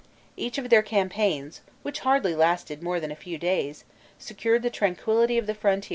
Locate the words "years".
5.89-5.89